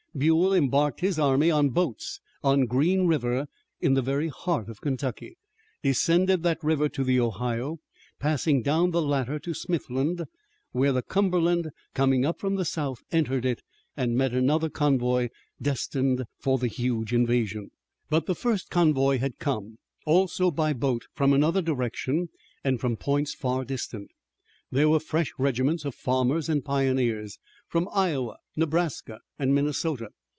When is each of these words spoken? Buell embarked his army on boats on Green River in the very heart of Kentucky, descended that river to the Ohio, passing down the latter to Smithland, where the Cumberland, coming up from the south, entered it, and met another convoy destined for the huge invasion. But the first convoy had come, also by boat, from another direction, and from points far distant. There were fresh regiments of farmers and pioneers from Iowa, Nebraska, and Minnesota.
Buell 0.13 0.53
embarked 0.53 0.99
his 0.99 1.17
army 1.17 1.49
on 1.49 1.69
boats 1.69 2.19
on 2.43 2.65
Green 2.65 3.07
River 3.07 3.47
in 3.79 3.93
the 3.93 4.01
very 4.01 4.27
heart 4.27 4.67
of 4.67 4.81
Kentucky, 4.81 5.37
descended 5.83 6.43
that 6.43 6.61
river 6.61 6.89
to 6.89 7.05
the 7.05 7.17
Ohio, 7.17 7.79
passing 8.19 8.61
down 8.61 8.91
the 8.91 9.01
latter 9.01 9.39
to 9.39 9.51
Smithland, 9.53 10.25
where 10.73 10.91
the 10.91 11.01
Cumberland, 11.01 11.69
coming 11.93 12.25
up 12.25 12.41
from 12.41 12.55
the 12.55 12.65
south, 12.65 12.99
entered 13.13 13.45
it, 13.45 13.61
and 13.95 14.17
met 14.17 14.33
another 14.33 14.69
convoy 14.69 15.29
destined 15.61 16.25
for 16.41 16.57
the 16.57 16.67
huge 16.67 17.13
invasion. 17.13 17.71
But 18.09 18.25
the 18.25 18.35
first 18.35 18.69
convoy 18.69 19.19
had 19.19 19.39
come, 19.39 19.77
also 20.05 20.51
by 20.51 20.73
boat, 20.73 21.05
from 21.13 21.31
another 21.31 21.61
direction, 21.61 22.27
and 22.65 22.81
from 22.81 22.97
points 22.97 23.33
far 23.33 23.63
distant. 23.63 24.09
There 24.73 24.87
were 24.87 25.01
fresh 25.01 25.33
regiments 25.37 25.83
of 25.83 25.95
farmers 25.95 26.47
and 26.47 26.63
pioneers 26.63 27.37
from 27.67 27.89
Iowa, 27.93 28.37
Nebraska, 28.55 29.19
and 29.37 29.53
Minnesota. 29.53 30.07